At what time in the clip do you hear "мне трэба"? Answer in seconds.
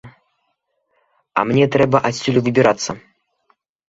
1.49-1.97